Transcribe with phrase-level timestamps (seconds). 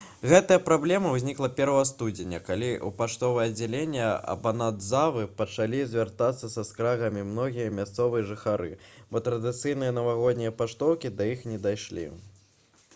[0.29, 7.67] гэтая праблема ўзнікла 1 студзеня калі ў паштовае аддзяленне абанадзавы пачалі звяртацца са скаргамі многія
[7.81, 8.71] мясцовыя жыхары
[9.13, 12.09] бо традыцыйныя навагоднія паштоўкі да іх не дайшлі